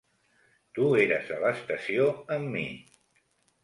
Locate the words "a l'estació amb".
1.37-2.53